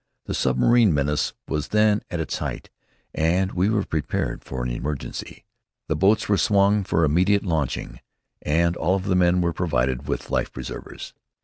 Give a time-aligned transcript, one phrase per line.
[0.25, 2.71] The submarine menace was then at its height,
[3.13, 5.45] and we were prepared for an emergency.
[5.89, 7.99] The boats were swung ready for immediate launching,
[8.41, 11.13] and all of the men were provided with life preservers.